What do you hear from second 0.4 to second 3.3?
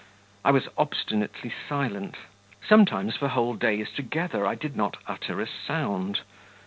I was obstinately silent; sometimes for